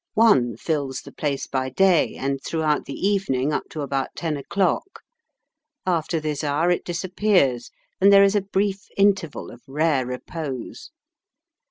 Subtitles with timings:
[0.15, 5.01] One fills the place by day and throughout the evening up to about ten o'clock;
[5.85, 7.69] after this hour it disappears,
[8.01, 10.89] and there is a brief interval of rare repose.